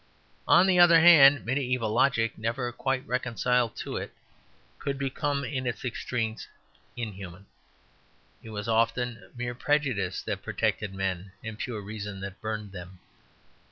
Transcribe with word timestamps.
On 0.47 0.65
the 0.65 0.79
other 0.79 0.99
hand, 0.99 1.45
mediæval 1.45 1.93
logic, 1.93 2.35
never 2.35 2.71
quite 2.71 3.05
reconciled 3.07 3.75
to 3.75 3.97
it, 3.97 4.11
could 4.79 4.97
become 4.97 5.45
in 5.45 5.67
its 5.67 5.85
extremes 5.85 6.47
inhuman. 6.97 7.45
It 8.41 8.49
was 8.49 8.67
often 8.67 9.31
mere 9.35 9.53
prejudice 9.53 10.23
that 10.23 10.41
protected 10.41 10.91
men, 10.91 11.33
and 11.43 11.55
pure 11.55 11.81
reason 11.81 12.19
that 12.21 12.41
burned 12.41 12.71
them. 12.71 12.97